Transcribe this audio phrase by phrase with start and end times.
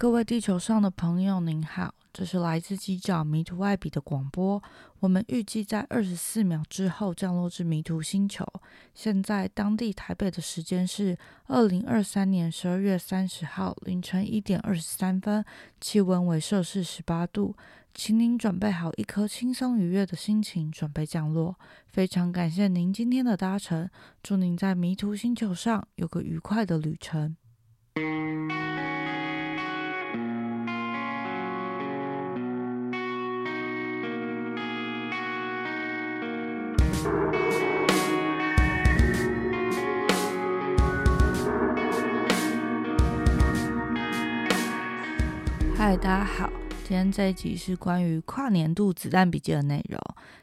[0.00, 4.62] 各位地球上的朋友，您好，这是来自机长迷途外比的广播。
[5.00, 8.46] 我们预计在二十四秒之后降落至迷途星球。
[8.94, 15.44] 现在当地台北的时间是二零二三年十二月三十号凌晨一点二十三分，
[15.80, 17.56] 气温为摄氏十八度，
[17.92, 21.58] 请您准备好一颗轻松愉悦的心情，准备降落。
[21.88, 23.90] 非常感谢您今天的搭乘，
[24.22, 27.36] 祝您在迷途星球上有个愉快的旅程。
[45.78, 46.50] 嗨，大家好，
[46.82, 49.98] 今天这一集是关于跨年度子弹笔记的内容。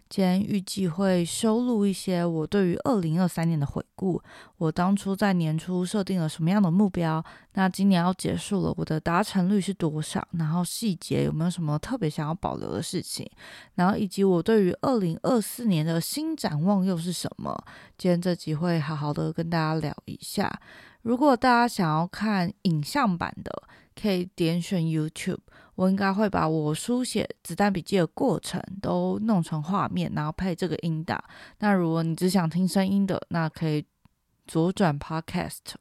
[0.08, 4.22] 今天预计会收录一些我对于二零二三年的回顾。
[4.56, 7.22] 我当初在年初设定了什么样的目标？
[7.56, 10.26] 那今年要结束了，我的达成率是多少？
[10.32, 13.30] 然后细节有没有什么特别想要保留的事情？
[13.74, 17.54] 然后以及我对于二零二四年的新展望又是什么？
[17.98, 20.62] 今天这集会好好的跟大家聊一下。
[21.02, 23.52] 如果大家想要看影像版的，
[24.00, 25.40] 可以点选 YouTube。
[25.76, 31.22] 我应该会把我书写子弹笔记的过程都弄成画面，然后配这个音档。
[31.60, 33.86] 那如果你只想听声音的，那可以
[34.48, 35.74] 左转 Podcast。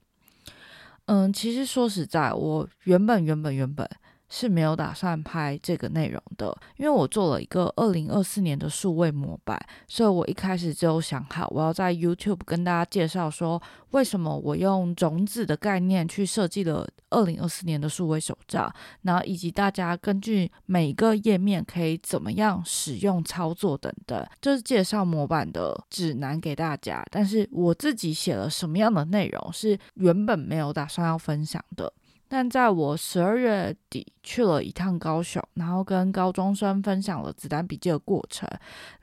[1.06, 3.88] 嗯，其实说实在，我原本原本原本。
[4.36, 18.68] 是没有打算拍这个内容的，因为我做了一个二零二四年的数位模板，所以我一开始就想好，我要在 YouTube 跟大家介绍说，为什么我用种子的概念去设计了二零二四年的数位手账，
[19.02, 27.06] 然后以及大家根据每个页面可以怎么样使用操作等等，就是介绍模板的指南给大家。
[27.12, 31.92] 但是我自己写了什么样的内容，是原本没有打算要分享的。
[32.36, 38.48] 但在我十二月底去了一趟高雄，然后跟高中生分享了子弹笔记的过程，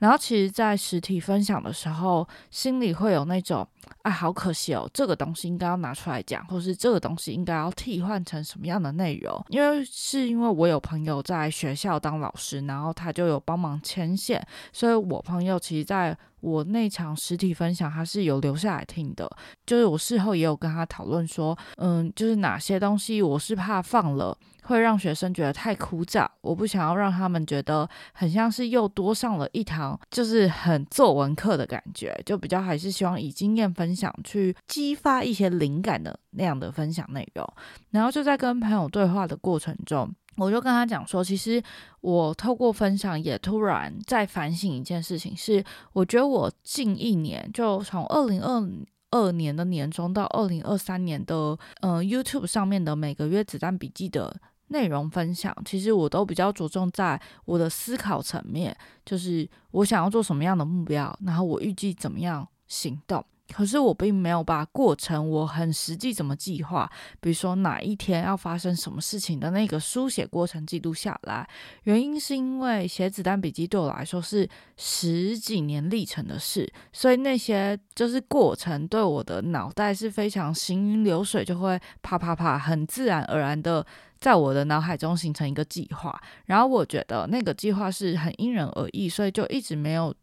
[0.00, 3.66] 然后其实，在实体分享的时候，心里会有那种，
[4.02, 9.42] 哎，好可惜哦，这个东西应该要拿出来讲，或是这个东西应该要替换成什么样的内容？
[9.48, 19.30] 因为是因为我有朋友在学校当老师，然后他就有帮忙牵线，所以我朋友其实，在我那场实体分享，他是有留下来听的。
[19.64, 37.46] 就是我事后也有跟他讨论说，嗯，就是哪些东西我是怕放了会让学生觉得太枯燥，我不想要让他们觉得很像是又多上了一堂就是很作文课的感觉，就比较还是希望以经验分享去激发一些灵感的那样的分享内容。
[37.90, 40.12] 然后就在跟朋友对话的过程中。
[40.36, 41.62] 我就跟他讲说，其实
[42.00, 45.62] 我透过分享也突然在反省一件事情，是
[45.92, 48.62] 我觉得我近一年就从二零二
[49.10, 54.34] 二年的年中到二零二三年的呃 YouTube 上面的每个月子弹笔记的
[54.68, 63.22] 内容分享，其实我都比较着重在我的思考层面，就是我想要做什么样的目标，然后我预计怎么样行动。
[63.52, 66.90] 可是我并没有把过程我很实际怎么计划，
[67.20, 71.48] 比如说哪一天要发生什么事情的那个书写过程记录下来。
[71.84, 83.86] 原因是因为写子弹笔记对我来说是十几年历程的事，所以那些就是过程对我的脑袋是非常行云流水，就会啪啪啪，很自然而然的
[84.18, 86.20] 在我的脑海中形成一个计划。
[86.46, 90.14] 然后我觉得那个计划是很因人而异，所以就一直没有。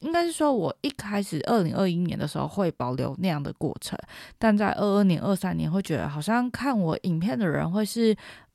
[0.00, 3.98] 应该是说，我一开始二零二一年的时候会保留那样的过程，
[4.38, 8.14] 但在二二年、二三年会觉得好像看我影片的人会是，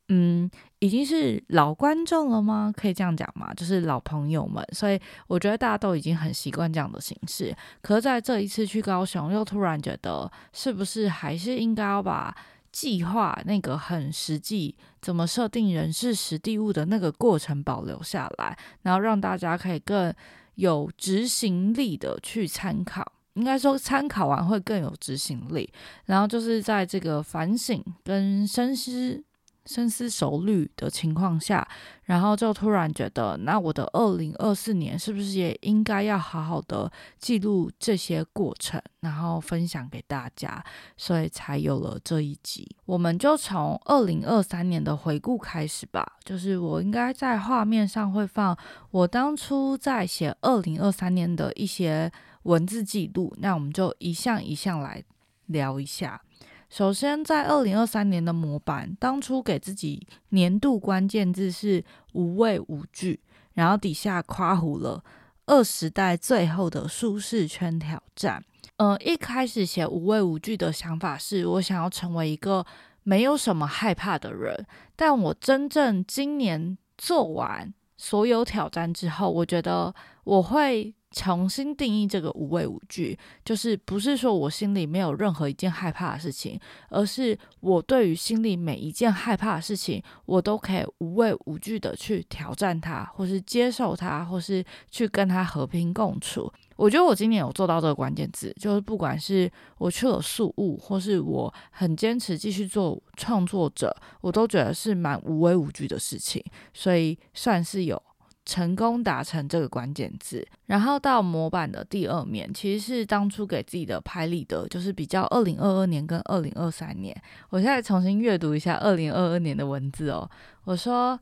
[0.09, 0.49] 嗯，
[0.79, 2.71] 已经是老观众了吗？
[2.75, 3.53] 可以这样讲吗？
[3.55, 7.55] 就是老朋友们，所以我觉得大家都已经很习惯这样的形式。
[7.81, 12.35] 可是在这一次去高雄，又突然觉得，是不是还是应该要把
[12.71, 20.13] 计划那个很实际，怎么设定人事、实地物的那个过程保留下来，然后让大家可以更。
[20.61, 25.67] 有执行力的去参考，应该说参考完会更有执行力。
[26.05, 29.23] 然后就是在这个反省跟深思、
[29.65, 31.67] 深思熟虑的情况下，
[32.05, 40.63] 然后就突然觉得，那我的二零二四年是不是也应该要好好的记录这些过程，然后分享给大家？
[40.97, 42.67] 所以才有了这一集。
[42.85, 46.05] 我们就从二零二三年的回顾开始吧。
[46.23, 48.57] 就是我应该在画面上会放
[48.89, 52.11] 我当初在写二零二三年的一些
[52.43, 53.33] 文字记录。
[53.39, 55.03] 那我们就一项一项来
[55.47, 56.21] 聊一下。
[56.71, 61.83] 首先，在二零二三年的模板，当初给自己年度关键字是
[62.13, 63.19] 无畏无惧，
[63.55, 65.03] 然后底下夸胡了
[65.47, 68.41] 二十代最后的舒适圈挑战。
[68.77, 72.65] 嗯，一开始写无畏无惧的想法是我想要成为一个
[73.03, 74.65] 没有什么害怕的人，
[74.95, 80.95] 但我真正今年做完所有挑战之后，我觉得我会。
[81.11, 86.59] 重新定义这个无畏无惧，就是不是说我心里没有任何一件害怕的事情，
[86.89, 96.51] 而是我对于心里每一件害怕的事情，我都可以无畏无惧的去挑战它，或是接受它，或是去跟它和平共处。
[96.77, 106.43] 我觉得我今年有做到这个关键字，就是不管是我去了宿务，或是我很坚持继续做创作者，我都觉得是蛮无畏无惧的事情，
[106.73, 108.01] 所以算是有。
[108.45, 117.15] 成功达成这个关键字，然后到模板的第二面，其实是当初给自己的拍立得，就是比较二零二二年跟二零二三年。
[117.49, 120.29] 我现在重新阅读一下二零二二年的文字哦，
[120.63, 121.19] 我说。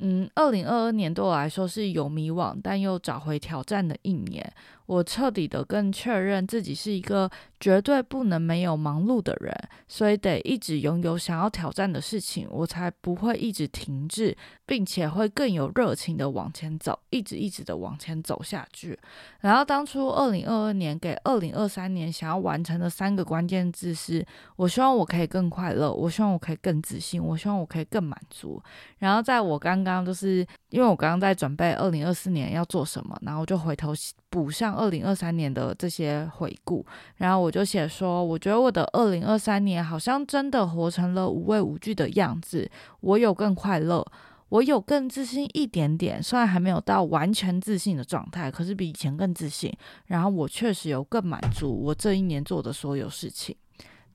[0.00, 4.48] 嗯，二零二二年对我来说是有迷惘，但又找回挑战的一年。
[4.88, 7.30] 我彻底的更确认自己是一个
[7.60, 9.54] 绝对不能没有忙碌的人，
[9.86, 18.98] 所以得一直拥有想要挑战的事情，我才不会一直停滞，并且会更有热情的往前走，一直一直的往前走下去。
[19.40, 24.24] 然后当初二零二二年给二零二三年想要完成的三个关键字是：
[24.56, 28.62] 我希望我可以更快乐，我希望我可以更自信，我希望我可以更满足。
[28.96, 33.94] 然后在我刚刚就是因为我刚刚在准备二零二四年要做什么，然后就回头
[34.28, 36.84] 补上二零二三年的这些回顾，
[37.16, 42.70] 然后我就写说，我觉得我的二零二三年好像真的活成了无畏无惧的样子。
[43.00, 44.04] 我有更快乐，
[44.50, 49.72] 我有更自信一点点，虽然还没有到完全自信的状态，可是比以前更自信。
[50.08, 53.56] 然后我确实有更满足我这一年做的所有事情。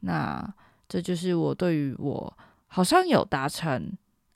[0.02, 0.48] 那
[0.88, 3.92] 这就是我对于我好像有达成。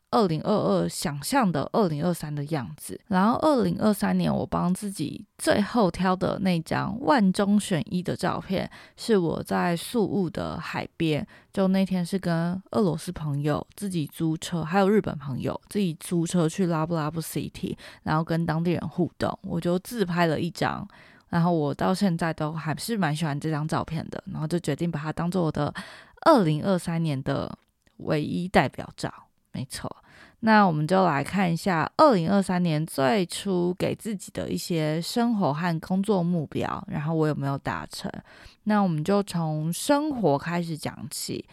[0.09, 20.88] 二零二二想象的二零二三的样子，然后二零二三年我帮自己最后挑的那张万中选一的照片，是我在宿务的海边，就那天是跟俄罗斯朋友自己租车，还有日本朋友自己租车去拉布拉布 City，然后跟当地人互动，我就自拍了一张，
[21.27, 25.74] 然后我到现在都还是蛮喜欢这张照片的，然后就决定把它当做我的
[26.21, 27.57] 二零二三年的
[27.98, 29.13] 唯一代表照。
[29.51, 29.89] 没错，
[30.41, 38.11] 那我们就来看一下二零二三年最初给自己的一些生活和工作目标，然后我有没有达成？
[38.65, 41.44] 那我们就从生活开始讲起。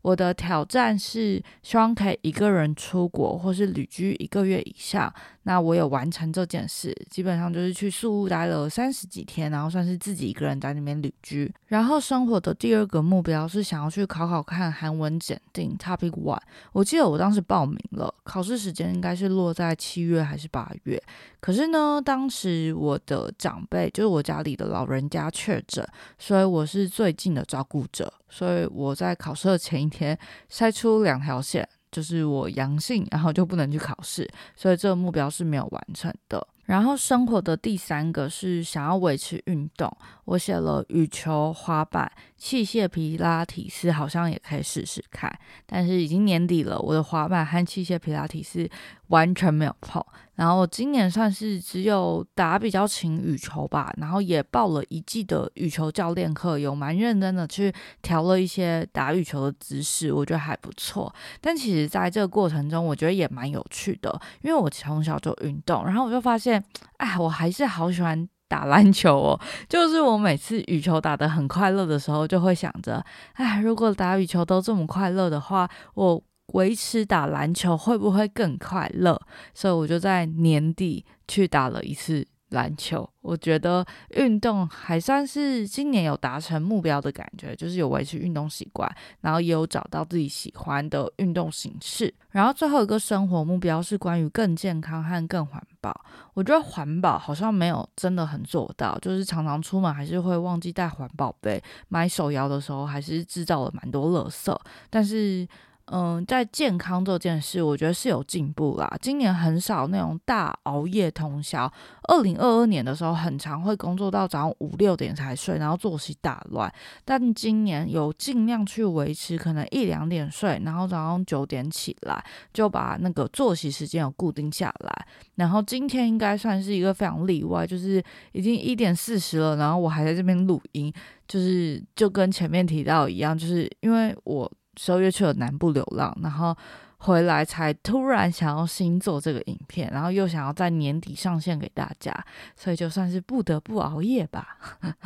[0.00, 5.14] 我的挑战是希望可以一个人出国，或是旅居一个月以上。
[5.44, 11.52] 那我有完成这件事，基本上就是去宿务待了三十几天，然后算是自己一个人在那边旅居。
[11.66, 16.40] 然后生活的第二个目标是想要去考考看韩文检定 Topic One。
[16.72, 21.02] 我记得我当时报名了，考试时间应该是落在七月还是八月。
[21.40, 25.84] 可是呢，当时我的长辈就是我家里的老人家确诊，
[26.18, 28.12] 所以我是最近的照顾者。
[28.28, 30.16] 所以我在考试的前一天
[30.50, 36.44] 筛出两条线，就是我阳性，然后就不能去考试，所以这个目标是没有完成的。
[36.64, 39.94] 然后生活的第三个是想要维持运动，
[40.24, 45.30] 我写了羽球、滑板、器械、皮拉提斯，好像也可以试试看。
[45.66, 48.68] 但是已经年底了，我的滑板和器械皮拉提斯
[49.08, 50.02] 完全没有碰。
[50.34, 61.14] 然后我今年算是只有打比较勤羽球吧，然后也报了一季的羽球教练课，有蛮认真的去调了一些打羽球的姿势，我觉得还不错。
[61.40, 66.51] 但其实在这个过程中，我觉得也蛮有趣的，因为我从小就运动，然后我就发现，
[66.96, 69.40] 哎，我还是好喜欢打篮球哦。
[69.68, 73.04] 就是我每次羽球打得很快乐的时候，就会想着，
[73.34, 76.22] 哎，如果打羽球都这么快乐的话，我。
[76.54, 79.18] 维持打篮球会不会更快乐？
[79.54, 83.08] 所以我就在年底去打了一次篮球。
[83.20, 83.84] 我觉得
[84.16, 88.90] 运动还算是今年有达成目标的感觉，就是有维持运动习惯，
[89.20, 92.12] 然后也有找到自己喜欢的运动形式。
[92.30, 95.94] 然后最后一个生活目标是关于更健康和更环保。
[96.34, 104.56] 我觉得环保好像没有真的很做到，就是常常出门还是会忘记带环保杯，买手摇的时候还是制造了蛮多垃圾。
[104.90, 105.46] 但是
[105.86, 108.90] 嗯，在健康这件事，我觉得是有进步啦。
[109.00, 111.70] 今年很少那种大熬夜通宵。
[112.08, 116.72] 二零二二年的时候，很常会工作到早上五六点才睡，然后作息大乱。
[117.04, 122.24] 但今年有尽量去维持，可能一两点睡，然后早上九点起来，
[122.54, 125.06] 就把那个作息时间有固定下来。
[125.34, 130.92] 然后今天应该算是一个非常例外，就是已经一点四十了，然后我还在这边录音，
[131.26, 134.50] 就是就跟前面提到一样，就是因为我。
[134.76, 136.56] 十二月去了南部流浪，然后
[136.98, 142.12] 回来才突然想要新做这个影片，然后又想要在年底上线给大家，
[142.56, 144.56] 所以就算是不得不熬夜吧。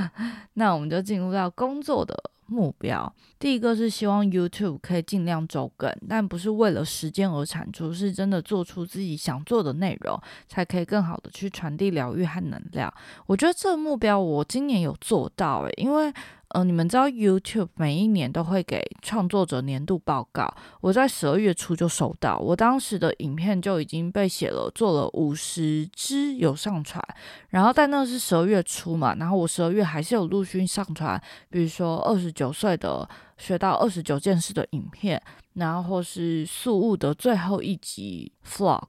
[0.55, 2.15] 那我们就进入到工作的
[2.47, 12.93] 目标，第一个是希望 YouTube 可以尽量周更，但不是为了时间而产出，是真的做出自己想做的内容，才可以更好的去传递疗愈和能量。
[13.27, 16.13] 我觉得这个目标我今年有做到诶，因为。
[16.57, 27.05] 呃，你们知道 YouTube 每一年都会给创作者年度报告，我在十二月初就收到，我当时的影片就已经被写了，做了五十支有上传，
[27.51, 35.23] 然后但那是十二月初嘛，然后我十二月还是有陆续上传，比如说二十九岁的学到二十九件事的影片，
[35.53, 38.81] 然后或是素物的最后一集 Vlog。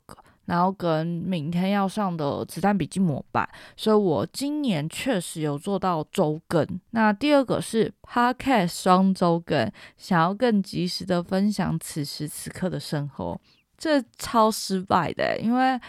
[0.47, 6.67] 然后跟明天要上的子弹笔记模板，所以我今年确实有做到周更。
[6.89, 13.39] 那第二个是 podcast 双周更，想要更及时的分享此时此刻的生活，
[13.77, 15.79] 这超失败的，因为，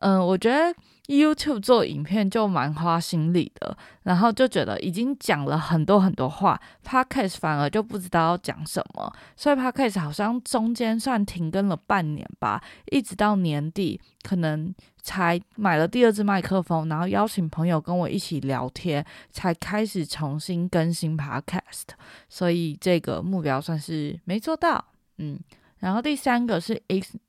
[0.00, 0.74] 嗯，我觉得。
[1.06, 21.88] YouTube 做影片就蛮花心力的，然后就觉得已经讲了很多很多话，Podcast 反而就不知道要讲什么，所以 Podcast 好像中间算停更了半年吧，一直到年底可能才买了第二支麦克风，然后邀请朋友跟我一起聊天，才开始重新更新 Podcast，
[22.30, 24.82] 所以这个目标算是没做到，
[25.18, 25.38] 嗯。
[25.84, 26.82] 然后第三个是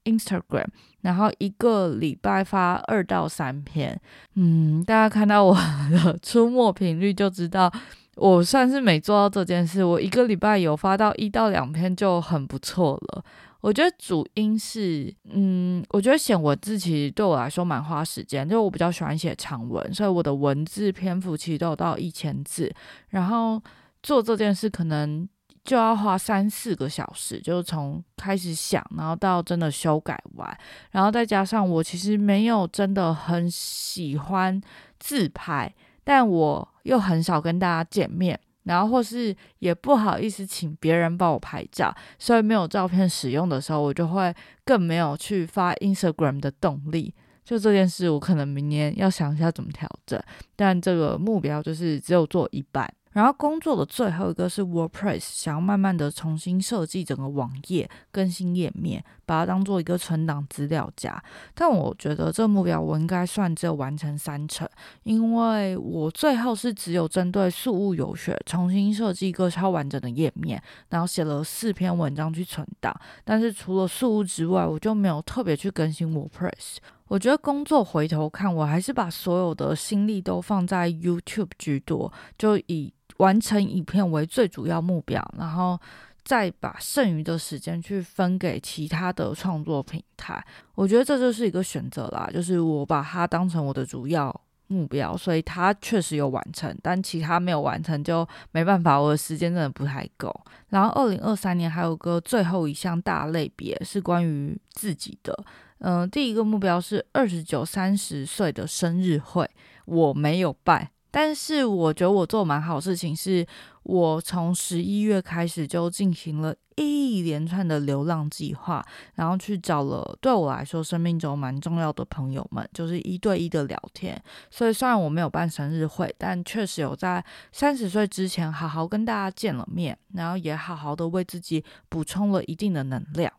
[0.05, 0.65] Instagram，
[1.01, 3.99] 然后一个礼拜发二到三篇，
[4.35, 5.53] 嗯，大家看到我
[5.91, 7.69] 的出没频率就知道，
[8.15, 9.83] 我算是没做到这件事。
[9.83, 13.21] 我一个礼拜有发到一到两篇就很不错了。
[13.59, 22.73] 我觉得主因是，嗯，我觉得写文字其实对我来说蛮花时间，就我比较喜欢写长文，所以我的文字篇幅其实都有到一千字。
[23.09, 23.61] 然后
[24.01, 25.27] 做这件事可能。
[25.65, 30.57] 就要花三四个小时，就是从开始想，然后到真的修改完，
[30.91, 34.61] 然后再加上我其实没有真的很喜欢
[34.99, 44.31] 自拍，但我又很少跟大家见面，然后或是也不好意思请别人帮我拍照，所以没有照片使用的时候，我就会
[44.63, 47.11] 更没有去发 Instagram 的动力。
[47.43, 50.21] 就这件事，我可能明年要想一下怎么调整，
[50.55, 52.91] 但这个目标就是只有做一半。
[53.15, 61.23] 然后工作的最后一个是 WordPress，想要慢慢的重新设计整个网页，更新页面，把它当做一个存档资料夹。
[61.53, 64.67] 但我觉得这目标我应该算只有完成三成，
[65.03, 72.93] 因为我最后是只有针对素物游学重新设计一个超完整的页面，然后写了四篇文章去存档。
[73.23, 76.79] 但是除了素物之外，我就没有特别去更新 WordPress。
[77.07, 82.91] 我觉得工作回头看，我还是把所有的心力都放在 YouTube 居多，就以。
[83.17, 85.79] 完成影片为最主要目标，然后
[86.23, 90.43] 再把剩余的时间去分给其他的创作平台。
[90.73, 100.35] 我觉得这就是一个选择啦，就是我把它当成我的主要目标，所以它确实有完成，但其他没有完成就没办法，我的时间真的不太够。
[100.69, 105.45] 然后二零二三年还有个最后一项大类别是关于自己的，
[105.77, 109.47] 嗯，第一个目标是二十九三十岁的生日会，
[109.85, 110.89] 我没有办。
[111.17, 113.47] 但是我觉得我做蛮好事情，是
[113.83, 124.21] 我从十一月开始就进行了一连串的流浪计划，然后去找了对我来说生命中蛮重要的朋友们，就是一对一的聊天。
[124.51, 133.31] 所以虽然我没有办生日会，但确实有在三十岁之前好好跟大家见了面，然后也好好的为自己补充了一定的能量。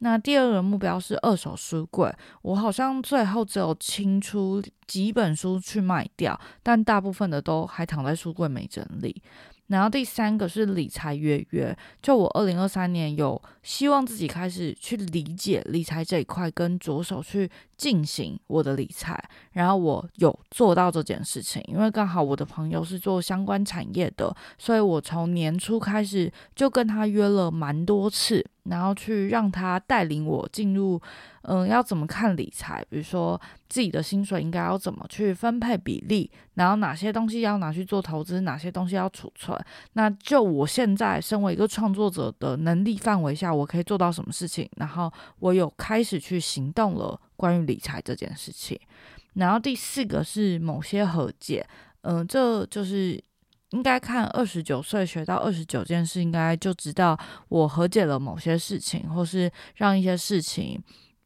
[0.00, 9.22] 那第二个目标是二手书柜，我好像最后只有清出几本书去卖掉，但大部分的都还躺在书柜没整理。
[9.68, 19.22] 然后第三个是理财约约，就我二零二三年有希望自己开始去理解理财这一块，跟着手去进行我的理财。
[19.52, 28.44] 然后我有做到这件事情，因为刚好我的朋友是做相关产业的，所以我从年初开始就跟他约了蛮多次。
[28.68, 31.00] 然后去让他带领我进入，
[31.42, 32.84] 嗯，要怎么看理财？
[32.90, 39.56] 比如说自己的薪水应该要怎么去分配比例，然后哪些东西要拿去做投资，哪些东西要储存。
[39.92, 44.68] 那就我现在身为一个创作者的能力范围下，我可以做到什么事情？
[44.78, 48.78] 然后我有开始去行动了，关于理财这件事情。
[49.34, 51.66] 然后第四个是某些和解，
[52.02, 53.22] 嗯，这就是。
[53.70, 60.80] 应该看二十九岁学到二十九件事，应该就知道我和解了某些事情，或是让一些事情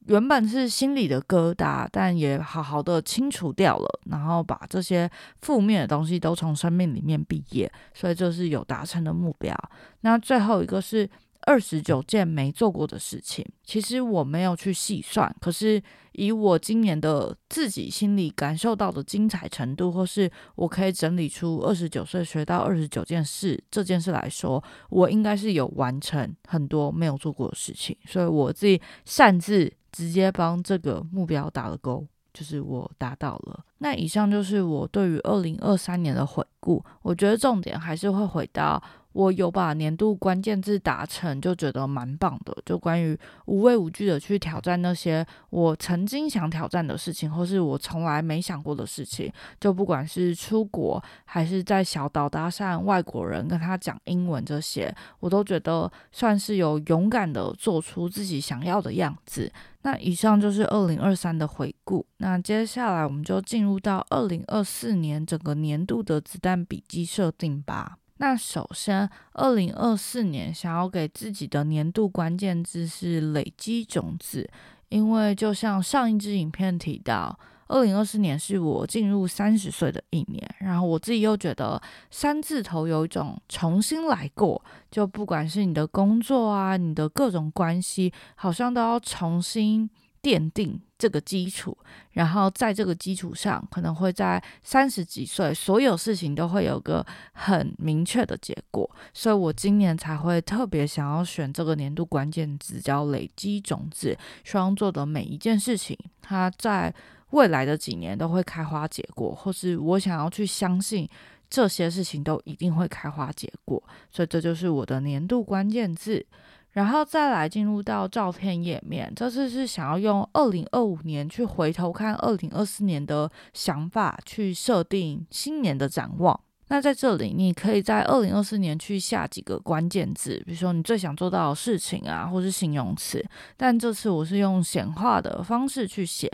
[0.06, 5.08] 原本是心里的疙瘩，但也好好的清除掉了，然后把这些
[5.42, 9.54] 负面的东西都从生命里面毕业，所以这是有达成的目标。
[10.00, 11.08] 那最后一个是
[11.42, 13.44] 二十九件没做过的事情。
[13.64, 15.82] 其实我没有去细算，可是
[16.12, 27.96] 以我今年的自己心里感受到的精彩程度，或是我可以整理出二十九岁学到二十九件事这件事来说，我应该是有完成很多没有做过的事情。
[28.06, 32.06] 所以我自己擅自直接帮这个目标打了勾。
[32.32, 33.64] 就是我达到了。
[33.78, 36.80] 那以上就是我对于二零二三年的回顾。
[37.02, 38.80] 我觉得重点还是会回到
[39.12, 42.56] 我有把年度关键字达成，就觉得蛮棒的。
[42.64, 49.32] 就关于无畏无惧的去挑战那些我曾经想挑战的事情，或是我从来没想过的事情。
[49.58, 59.52] 就不管是出国，还是在小岛搭讪外国人，跟他讲英文这些，我都觉得算是有勇敢的做出自己想要的样子。
[59.82, 62.04] 那以上就是二零二三的回顾。
[62.18, 67.96] 那接下来我们就进入到二零二四年整个年度的子弹笔记设定吧。
[68.20, 74.46] 那首先，二零二四年想要给自己的年度关键字是累积种子，
[74.90, 77.36] 因为就像上一支影片提到。
[77.68, 84.60] 二零二四年是我进入三十岁的一年，然后我自己又觉得三字头有一种重新来过，
[84.90, 89.88] 就不管是你的工作啊，你的各种关系，好像都要重新
[90.22, 91.76] 奠定这个基础，
[92.12, 106.94] 然后在这个基础上，可能会在三十几岁，所有事情都会有个很明确的结果，所以我今年才会特别想要选这个年度关键字叫累积种子，希望做的每一件事情，它在。
[107.30, 111.08] 未来的几年都会开花结果，或是我想要去相信
[111.48, 116.26] 这些事情都一定会开花结果，所以这就是我的年度关键字。
[116.72, 126.38] 然后再来进入到照片页面，这次是想要用二零二五年去回头看二零二四年的想法，去设定新年的展望。
[126.68, 133.20] 那在这里，你可以在二零二四年去下几个关键字，比如说你最想做到的事情啊，或是形容词。
[133.56, 136.30] 但这次我是用显化的方式去写。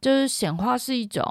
[0.00, 1.22] 就是显化是一种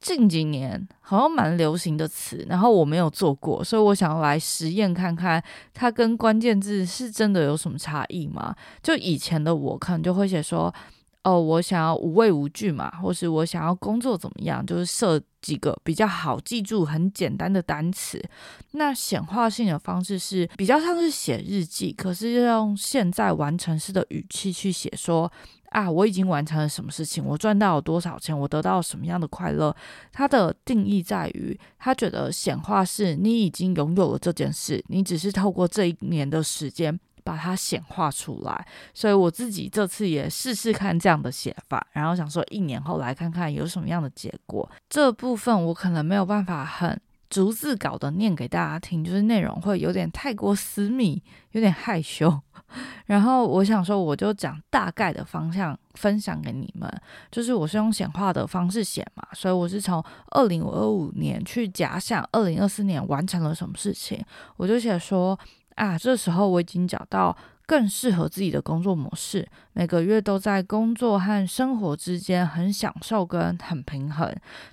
[0.00, 5.42] 近几年好像蛮流行的词，然后我没有做过，所以我想要来实验看看
[5.72, 8.54] 它跟关键字是真的有什么差异吗？
[8.82, 10.72] 就以前的我可能就会写说，
[11.24, 18.22] 哦，我想要无畏无惧嘛，或是我想要工作怎么样，就是设几个比较好记住、很简单的单词。
[18.72, 25.32] 那显化性的方式是比较像是写日记，可是用现在完成式的语气去写说。
[25.70, 27.24] 啊，我已经完成了什么事情？
[27.24, 28.38] 我赚到了多少钱？
[28.38, 29.74] 我得到了什么样的快乐？
[30.12, 38.66] 它的定义在于，他觉得显化是你已经拥有了这件事，你只是透过这一年的时间把它显化出来。
[38.94, 44.68] 所以我自己这次也试试看这样的写法，然后想说一年后来看看有什么样的结果。
[44.88, 46.98] 这部分我可能没有办法很
[47.28, 52.40] 逐字稿的念给大家听，就是内容会有点太过私密，有点害羞。
[53.06, 56.92] 然后我想说，我就讲大概的方向分享给你们，
[57.30, 64.22] 就是我是用显化的方式写嘛，所以我是从二零二五年去假想二零二四年完成了什么事情，
[64.56, 65.38] 我就写说
[65.76, 67.36] 啊，这时候我已经找到。
[67.68, 69.46] 更适合自己的工作模式，
[69.78, 74.28] 每个月都在工作和生活之间很享受跟很平衡，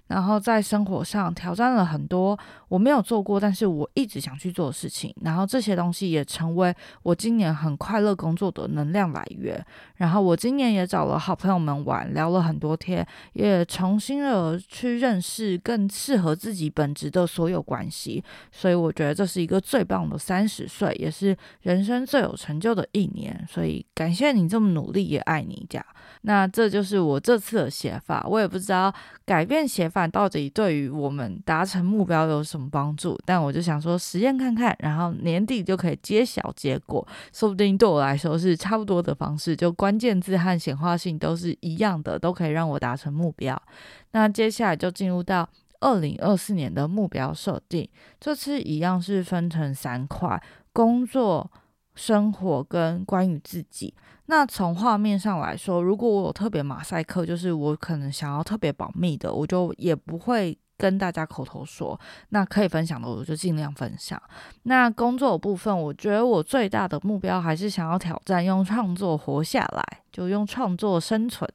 [0.07, 2.35] 然后在生活上挑战了很多
[2.67, 9.63] 我没有做过，但是我一直想去做的事情，然后这些东西也成为我今年很快乐工作的能量来源。
[9.97, 22.83] 然后我今年也找了好朋友们玩，聊了很多天，也重新的去认识更适合自己本职的所有关系，所以我觉得这是一个最棒的三十岁，也是人生最有成就的。
[22.91, 25.85] 一年，所以感谢你这么努力，也爱你这样。
[26.21, 28.91] 那这就是我这次的写法，我也不知道
[29.25, 43.61] 改变写法到底对于我们达成目标有什么帮助，但我就想说实验看看，然后年底就可以揭晓结果，说不定对我来说是差不多的方式，就关键字和显化性都是一样的，都可以让我达成目标。
[44.11, 45.47] 那接下来就进入到
[45.79, 47.87] 二零二四年的目标设定，
[48.19, 50.41] 这次一样是分成三块，
[50.73, 51.51] 工作。
[51.97, 53.93] 生活跟关于自己，
[54.27, 61.99] 那从画面上来说，如果我有特别马赛克，就是我可能想要特别保密的，我就也不会跟大家口头说。
[62.29, 64.21] 那可以分享的，我就尽量分享。
[64.63, 71.47] 那工作部分，我觉得我最大的目标还是想要挑战用创作活下来，就用创作生存。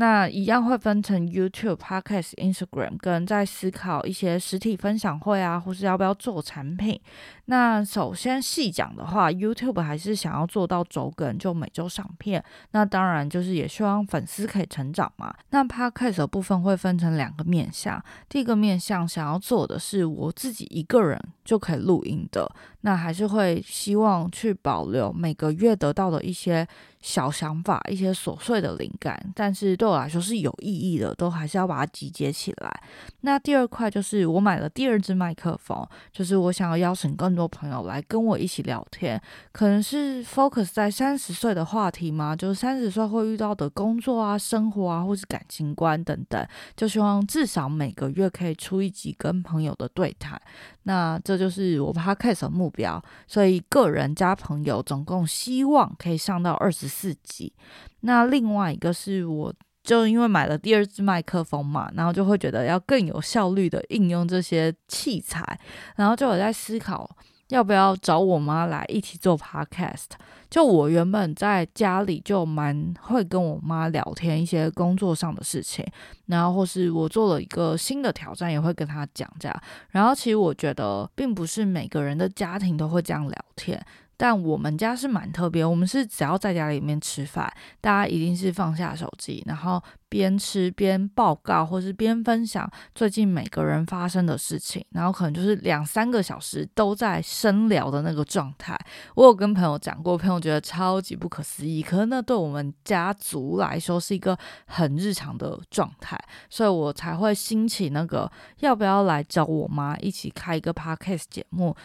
[0.00, 7.00] 那一样会分成 YouTube、Podcast、Instagram，跟在思考一些实体分享会啊，或是要不要做产品。
[7.46, 12.42] 那首先细讲的话，YouTube 还是想要做到周更，就每周上片。
[12.70, 15.34] 那当然就是也希望粉丝可以成长嘛。
[15.50, 22.48] 那 Podcast 的部分会分成两个面向，第一个面向想要做的是我自己一个人就可以录音的。
[22.82, 26.66] 那还是会希望去保留每个月得到的一些。
[27.00, 32.82] 小想法，一些琐碎的灵感，但是对我来说是有意义的，都还是要把它集结起来。
[33.20, 39.18] 那第二块就是我买了第二支麦克风，就是我想要邀请更多朋友来跟我一起聊天，
[39.52, 42.34] 可能是 focus 在三十岁的话题吗？
[42.34, 46.44] 就是三十岁会遇到的工作啊、生活啊，或是感情观等等，
[46.76, 50.38] 就希望至少每个月可以出一集跟朋友的对谈。
[50.82, 57.52] 那这就是我 podcast 的目目标，所以个人加朋友总共希望可以上到二十四级。
[58.00, 65.58] 那另外一个是我就因为买了第二支麦克风嘛，然后就会觉得要更有效率的应用这些器材，
[65.96, 67.16] 然后就有在思考。
[67.48, 70.04] 要不要找我妈来一起做 podcast？
[70.50, 75.84] 就我原本在家里就蛮会跟我妈聊天一些工作上的事情，
[76.26, 79.62] 然后或是我做了一个新的挑战，也会跟她讲这样。
[79.90, 83.84] 然后其实我觉得，并不是每个人的家庭都会这样聊天。
[84.20, 87.48] 但我们家是蛮特别，我们是只要在家里面吃饭，
[87.80, 98.78] 大家一定是放下手机，然后边吃边报告，或是边分享最近每个人发生的事情，然后可能就是两三个小时都在深聊的那个状态。
[99.14, 106.18] 我有跟朋友讲过，朋友觉得超级不可思议，可是那对我们家族来说是一个很日常的状态，
[106.48, 111.76] 所以我才会兴起那个要不要来找我妈一起开一个 podcast 节目。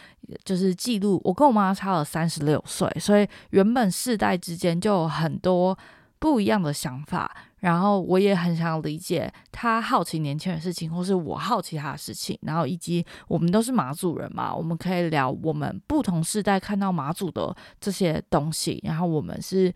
[0.45, 5.77] 就是记录，我跟我妈差了三十六岁，所以原本世代之间就有很多
[6.17, 7.29] 不一样的想法。
[7.63, 12.37] 然后我也很想理解他好奇年轻人事情，或是我好奇他的事情。
[12.41, 18.79] 然后以及我们都是马祖人嘛，我们可以聊我们不同世代看到马祖的这些东西。
[18.83, 19.73] 然后我们是。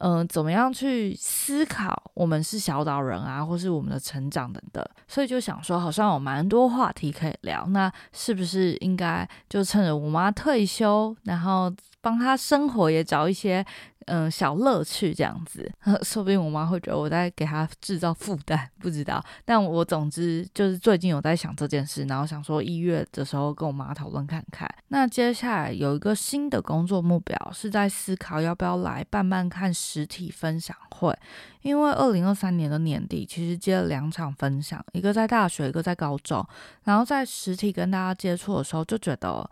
[0.00, 2.00] 嗯，怎么样去思考？
[2.14, 7.66] 我们是小岛人啊，或是我们的成长等等，所以就想说，好像有蛮多话题可以聊。
[7.70, 13.66] 那是不是应该就趁着我妈退休，然后帮她生活也找一些？
[14.08, 15.70] 嗯，小乐趣这样子，
[16.02, 19.22] 说不定我妈会觉得我在给她制造负担，不知道。
[19.44, 24.68] 但我总之就是最近有在想这件事，然后想说一月的时候跟我妈讨论看看。
[24.88, 31.16] 那接下来有一个新的工作目标，是在思考要不要来办办看实体分享会，
[31.62, 36.44] 因为二零二三年的年底其实接了两场分享，一个在大学，一个在高中，
[36.84, 39.48] 然后在实体跟大家接触的时候就觉得。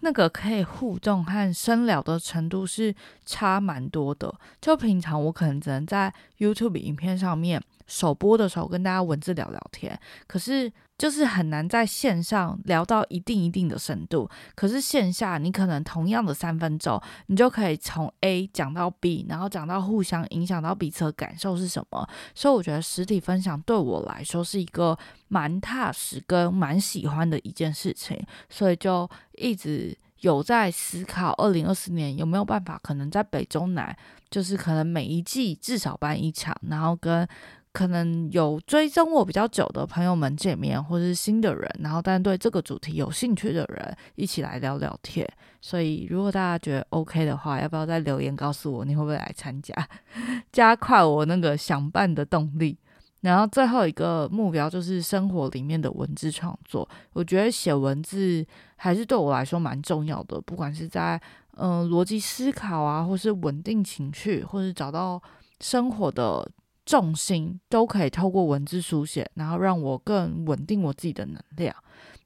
[0.00, 4.32] 那个可以互动和深聊的程度是差蛮多的。
[4.60, 10.72] 就平常我可能只能在 YouTube 影片上面首播的时候跟大家文字聊聊天，可是。
[10.98, 22.08] 就是很难在线上聊到一定一定的深度，可是线下你可能同样的三分钟，你就可以从 A 讲到 B，然后讲到互相影响到彼此的感受是什么。
[22.34, 33.94] 所以我觉得实体分享对我来说是一个蛮踏实跟蛮喜欢的一件事情，所以就一直有在思考，二零二四年有没有办法可能在北中南，
[34.30, 37.28] 就是可能每一季至少办一场，然后跟。
[37.76, 45.28] 可能有追踪我比较久的朋友们见面，或者是新的人，然后但对这个主题有兴趣的人一起来聊聊天。
[45.60, 49.74] 所以如果大家觉得 OK 的话，要不要在留言告诉我你会不会来参加，
[50.50, 52.78] 加快我那个想办的动力。
[53.20, 56.88] 然后最后一个目标就是生活里面的文字创作。
[57.12, 58.42] 我觉得写文字
[58.76, 61.20] 还是对我来说蛮重要的，不管是在
[61.58, 65.22] 嗯逻辑思考啊，或是稳定情绪，或是找到
[65.60, 66.50] 生活的。
[66.86, 71.74] 重心都可以透过文字书写，然后让我更稳定我自己的能量。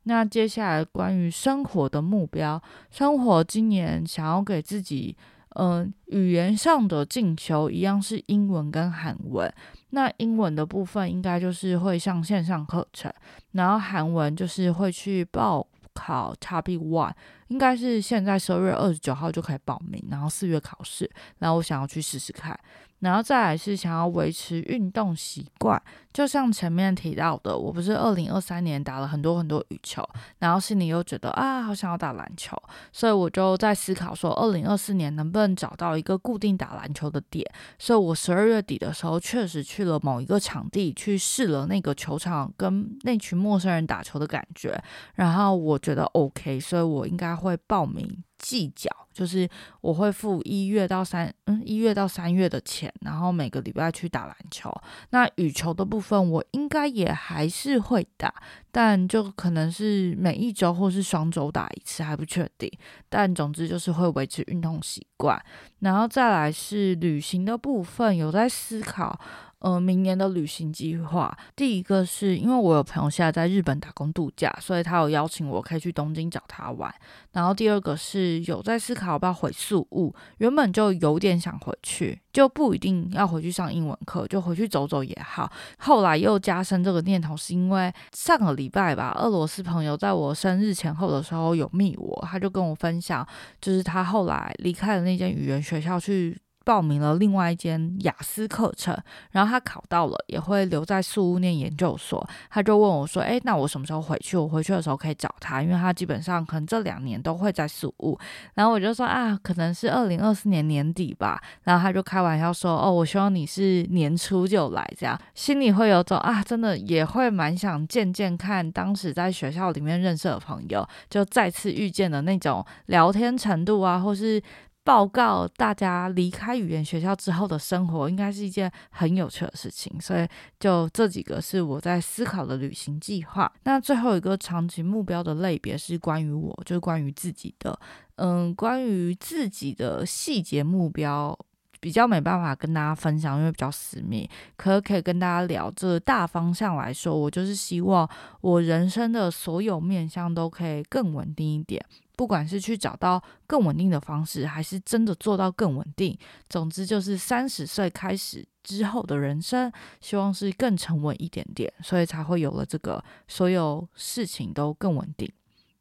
[0.05, 5.17] 那接下来关于生活的目标，生活今年想要给自己，
[5.57, 9.53] 嗯，语言上的进修一样是英文跟韩文。
[9.91, 13.13] 那英文的部分应该就是会上线上课程，
[13.53, 17.13] 然后韩文就是会去报考 t b One，
[17.49, 21.11] 应该是现在十二月二十九号就可以报名，然后四月考试。
[21.39, 22.59] 然后我想要去试试看。
[23.01, 25.81] 然后再来是想要维持运动习惯，
[26.13, 30.07] 就像前面提到的，我不是二零二三年打了很多很多羽球，
[30.39, 32.57] 然后心里又觉得啊，好想要打篮球，
[32.93, 37.45] 所以我就在思考说，二零二四年能不能找到一个固定打篮球的点。
[37.79, 44.79] 所以我十二月底的时候确实去了某一个场地，去试了那个球场跟那群陌生人打球的感觉，
[45.15, 48.23] 然后我觉得 OK，所以我应该会报名。
[48.41, 49.49] 计较就是
[49.83, 54.73] 我会付一月到三嗯一月到三月的钱，然后每个礼拜去打篮球。
[55.11, 58.33] 那羽球的部分我应该也还是会打，
[58.73, 62.71] 但就可能是每一周或是双周打一次还不确定。
[63.09, 65.41] 但总之就是会维持运动习惯，
[65.81, 69.21] 然后再来是旅行的部分，有在思考。
[69.61, 76.93] 呃，明年的旅行计划，第一个是因为我有朋友现在在日本打工度假，所以他有邀请我可以去东京找他玩。
[77.33, 85.53] 然后第二个是有在思考要不要回宿务，原本就有点想回去，就不一定要回去上英文课，就回去走走也好。
[85.77, 93.29] 后来又加深这个念头，是因为上个礼拜吧，俄罗斯朋友在我生日前后的时候有密我，他就跟我分享，
[93.61, 96.35] 就是他后来离开了那间语言学校去。
[96.65, 98.97] 报名了另外一间雅思课程，
[99.31, 102.25] 然后他考到了，也会留在宿务念研究所。
[102.51, 104.37] 他就问我说：“诶，那我什么时候回去？
[104.37, 108.19] 我回去的时候可以找他，因为他基本上可能这两年都会在宿务。”
[108.55, 124.41] 然后我就说：“啊，可能是二零二四年年底吧。”然后他就开玩笑说：“哦，我希望你是年初就来，这样心里会有种啊，真的也会蛮想见见看当时在学校里面认识的朋友，就再次遇见的那种聊天程度啊，或是。”
[124.83, 130.01] 报告大家离开语言学校之后的生活，应该是一件很有趣的事情。
[130.01, 130.27] 所以，
[130.59, 133.53] 就这几个是我在思考的旅行计划。
[133.65, 137.79] 那最后一个长期目标的类别是关于我，就是关于自己的。
[138.17, 141.39] 嗯，关于自己的细节目标，
[141.79, 144.29] 比较没办法跟大家分享，因为比较私密。
[144.57, 148.09] 可可以跟大家聊，这大方向来说，我就是希望
[148.41, 151.85] 我人生的所有面向都可以更稳定一点。
[152.21, 156.15] 不管是去找到更稳定的方式，还是真的做到更稳定，
[156.51, 165.33] 总之就是三十岁开始之后的人生，希望是更沉稳一点点，所以才会有了这个所有事情都更稳定。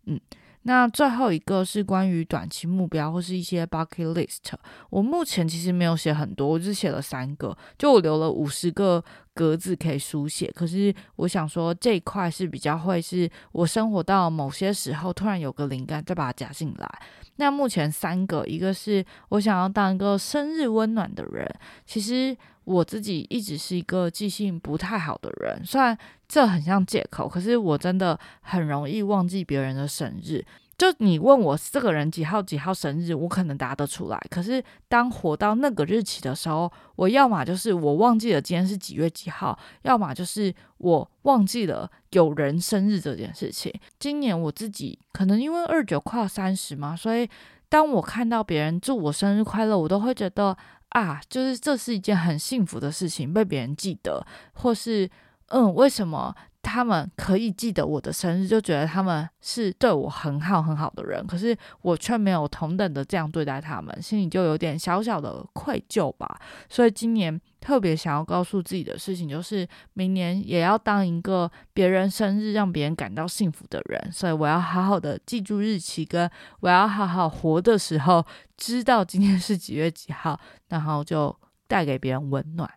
[0.06, 0.18] 嗯，
[0.62, 4.54] 那最后一个是关于短期目标或是一些 bucket list，
[4.90, 9.04] 我目前其实没有写很多，我只写了三个，就我留了五十个。
[9.40, 17.02] 格子可以书写，可是我想说这一块是比较会是我生活到某些时候突然有个灵感，再把它加进来。
[17.38, 21.50] 那目前三个，一个是我想要当一个生日温暖的人。
[21.86, 25.98] 其实我自己一直是一个记性不太好的人，虽然
[26.28, 30.44] 这很像借口，可是我真的很容易忘记别人的生日。
[30.80, 34.18] 就你问我这个人几号几号生日，我可能答得出来。
[34.30, 43.74] 可是当活到那个日期的时候，我要么就是我忘记了今天是几月几号，要么就是我忘记了有人生日这件事情。
[44.00, 47.30] 今年我自己可能因为二九快三十嘛，所以
[47.68, 50.58] 当我看到别人祝我生日快乐，我都会觉得
[50.92, 55.10] 啊，就是这是一件很幸福的事情，被别人记得，或是
[55.48, 56.34] 嗯，为什么？
[56.62, 66.40] 他们可以记得我的生日，就觉得他们是对我很好很好的人，可是我却没有同等的这样对待他们，心里就有点小小的愧疚吧。
[66.70, 74.12] 所以今年特别想要告诉自己的事情，就是明年也要当一个别人生日让别人感到幸福的人。
[74.12, 78.26] 所以我要好好的记住日期，跟我要好好活的时候，
[78.58, 81.36] 知道今天是几月几号，然后就
[81.68, 82.70] 带给别人温暖。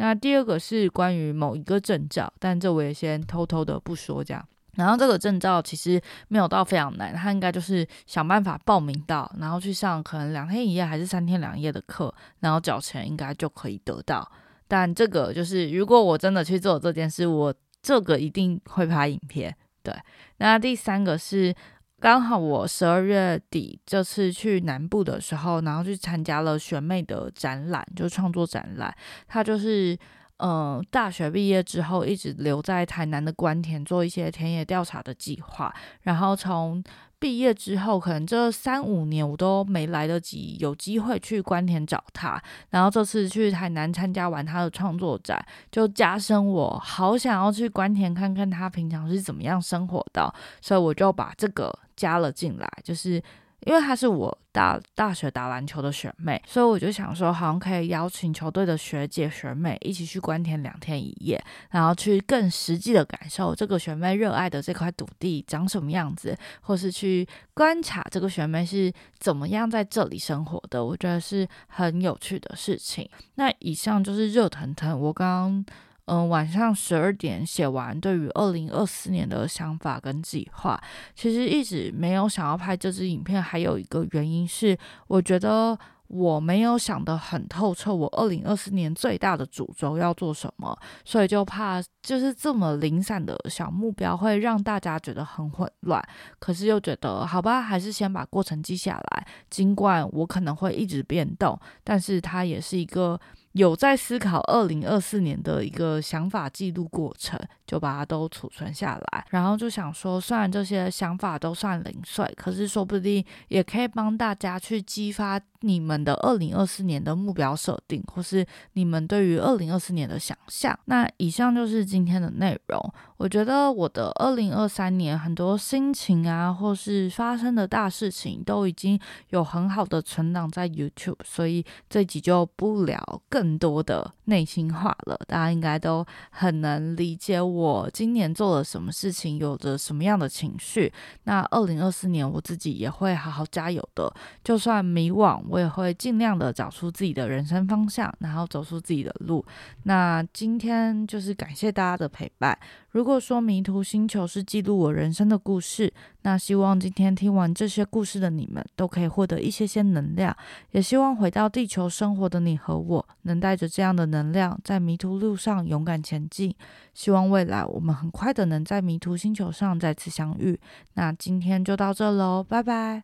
[0.00, 4.42] 那第二个是关于某一个证照，但这我也先偷偷的不说这样。
[4.76, 14.26] 然后这个证照其实没有到非常难，它应该就是想办法报名到，然后去上可能两天一夜还是三天两夜的课，然后缴钱应该就可以得到。
[14.66, 19.54] 但这个就是如果我真的去做这件事，我这个一定会拍影片。
[19.82, 19.94] 对，
[20.38, 21.54] 那第三个是。
[22.00, 28.92] 刚好我十二月底这次去南部的时候，然后去参加了学妹的展览，就创作展览。
[29.28, 29.96] 她就是，
[30.38, 36.82] 嗯，大学毕业之后一直留在台南的关田做一些田野调查的计划，然后从。
[37.20, 53.22] 毕业之后，可能这三五年我都没来得及有机会去关田找他，然后这次去台南参加完他的创作展，就加深我好想要去关田看看他平常是怎么样生活的，所以我就把这个加了进来，就是。
[53.66, 73.08] 因为她是我大大学打篮球的学妹，所以我就想说，好像可以邀请球队的学姐学妹一起去关田两天一夜，然后去更实际的感受这个学妹热爱的这块土地长什么样子，或是去观察这个学妹是怎么样在这里生活的，我觉得是很有趣的事情。
[73.36, 75.64] 那以上就是热腾腾，我刚。
[76.10, 80.82] 嗯，晚上十二点写完对于二零二四年的想法跟计划，
[81.14, 96.02] 其实一直没有想要拍这支影片，还有一个原因是，我觉得我没有想得很透彻，我二零二四年最大的主轴要做什么，所以就怕就是这么零散的小目标会让大家觉得很混乱，
[96.40, 103.20] 可是又觉得好吧，还是先把过程记下来，尽管我可能会一直变动，但是它也是一个。
[103.52, 120.78] 有在思考二零二四年的一个想法记录过程，就把它都储存下来，然后就想说，虽然这些想法都算零碎，可是说不定也可以帮大家去激发你们的二零二四年的目标设定，或是你们对于二零二四年的想象。
[120.86, 122.92] 那以上就是今天的内容。
[123.16, 135.20] 我觉得我的二零二三年很多心情啊，或是发生的大事情，都已经有很好的存档在 YouTube，所以这集就不聊更多的内心话了。
[135.26, 140.90] 大家应该都很能理解我今年做了什么事情，有着什么样的情绪。
[141.24, 144.10] 那二零二四年我自己也会好好加油的，
[144.42, 149.44] 就算迷惘，我也会尽量的找出自己的人生方向，然后走出自己的路。
[149.82, 152.56] 那今天就是感谢大家的陪伴。
[152.92, 160.36] 如果说迷途星球是记录我人生的故事，那希望今天听完这些故事的你们都可以获得一些些能量，
[160.70, 166.54] 也希望回到地球生活的你和我能带着这样的能量，在迷途路上勇敢前进。
[166.94, 170.58] 希望未来我们很快的能在迷途星球上再次相遇。
[170.94, 173.02] 那今天就到这喽，拜拜！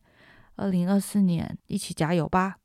[0.56, 2.56] 二零二四年，一起加油吧！